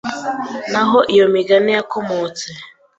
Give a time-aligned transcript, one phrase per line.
[0.71, 2.45] naho iyo migani yakomotse